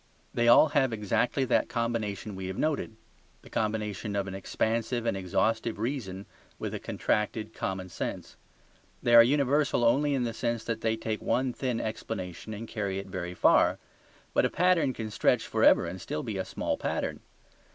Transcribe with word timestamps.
They 0.33 0.47
all 0.47 0.69
have 0.69 0.91
exactly 0.93 1.45
that 1.45 1.69
combination 1.69 2.35
we 2.35 2.47
have 2.47 2.57
noted: 2.57 2.95
the 3.43 3.51
combination 3.51 4.15
of 4.15 4.25
an 4.25 4.33
expansive 4.33 5.05
and 5.05 5.15
exhaustive 5.15 5.77
reason 5.77 6.25
with 6.57 6.73
a 6.73 6.79
contracted 6.79 7.53
common 7.53 7.87
sense. 7.87 8.35
They 9.03 9.13
are 9.13 9.21
universal 9.21 9.83
only 9.85 10.15
in 10.15 10.23
the 10.23 10.33
sense 10.33 10.63
that 10.63 10.81
they 10.81 10.97
take 10.97 11.21
one 11.21 11.53
thin 11.53 11.79
explanation 11.79 12.51
and 12.51 12.67
carry 12.67 12.97
it 12.97 13.05
very 13.09 13.35
far. 13.35 13.77
But 14.33 14.43
a 14.45 14.49
pattern 14.49 14.93
can 14.93 15.11
stretch 15.11 15.45
for 15.45 15.63
ever 15.63 15.85
and 15.85 16.01
still 16.01 16.23
be 16.23 16.39
a 16.39 16.45
small 16.45 16.77
pattern. 16.77 17.19